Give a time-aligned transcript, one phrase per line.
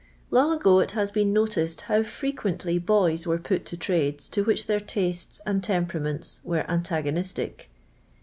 [0.31, 4.65] Long ago it has been noticed how frequently boys were put to trades to which
[4.65, 7.69] their tastes and temperaments were antigonistic.